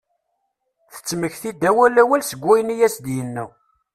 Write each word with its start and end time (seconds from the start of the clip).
Tettmekti-d 0.93 1.61
awal 1.69 1.95
awal 2.03 2.21
seg 2.25 2.41
wayen 2.45 2.73
i 2.75 2.77
as-d-yenna. 2.87 3.45